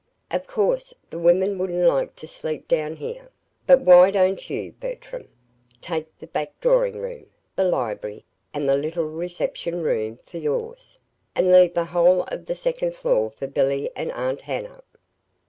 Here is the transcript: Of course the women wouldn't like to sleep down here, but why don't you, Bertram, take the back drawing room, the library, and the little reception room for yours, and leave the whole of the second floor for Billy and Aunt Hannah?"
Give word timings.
Of 0.31 0.47
course 0.47 0.95
the 1.11 1.19
women 1.19 1.59
wouldn't 1.59 1.87
like 1.87 2.15
to 2.15 2.27
sleep 2.27 2.67
down 2.67 2.95
here, 2.95 3.29
but 3.67 3.81
why 3.81 4.09
don't 4.09 4.49
you, 4.49 4.71
Bertram, 4.79 5.27
take 5.79 6.17
the 6.17 6.25
back 6.25 6.59
drawing 6.59 6.99
room, 6.99 7.27
the 7.55 7.65
library, 7.65 8.25
and 8.51 8.67
the 8.67 8.75
little 8.77 9.05
reception 9.05 9.83
room 9.83 10.17
for 10.25 10.39
yours, 10.39 10.97
and 11.35 11.51
leave 11.51 11.75
the 11.75 11.85
whole 11.85 12.23
of 12.29 12.47
the 12.47 12.55
second 12.55 12.95
floor 12.95 13.29
for 13.29 13.45
Billy 13.45 13.91
and 13.95 14.11
Aunt 14.13 14.41
Hannah?" 14.41 14.81